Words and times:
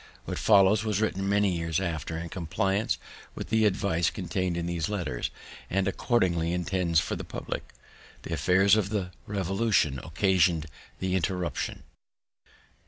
What 0.25 0.39
follows 0.39 0.83
was 0.83 0.99
written 0.99 1.29
many 1.29 1.55
years 1.55 1.79
after 1.79 2.17
in 2.17 2.29
compliance 2.29 2.97
with 3.35 3.49
the 3.51 3.65
advice 3.65 4.09
contain'd 4.09 4.57
in 4.57 4.65
these 4.65 4.89
letters, 4.89 5.29
and 5.69 5.87
accordingly 5.87 6.53
intended 6.53 6.97
for 6.97 7.15
the 7.15 7.23
public. 7.23 7.71
The 8.23 8.33
affairs 8.33 8.75
of 8.75 8.89
the 8.89 9.11
Revolution 9.27 9.99
occasion'd 10.03 10.65
the 10.97 11.13
interruption. 11.15 11.83